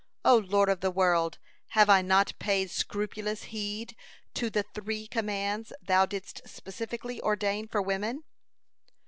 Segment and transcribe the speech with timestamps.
[0.25, 1.37] O Lord of the world!
[1.77, 3.95] Have I not paid scrupulous heed
[4.33, 8.23] to the three commands Thou didst specially ordain for women?"